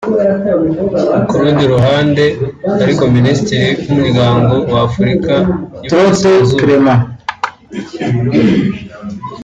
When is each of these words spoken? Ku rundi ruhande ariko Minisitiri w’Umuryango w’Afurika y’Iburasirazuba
Ku 1.27 1.33
rundi 1.39 1.63
ruhande 1.73 2.23
ariko 2.83 3.03
Minisitiri 3.15 3.67
w’Umuryango 3.85 4.53
w’Afurika 4.73 5.33
y’Iburasirazuba 5.81 6.91